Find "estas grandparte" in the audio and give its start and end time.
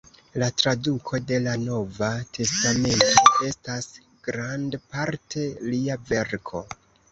3.51-5.47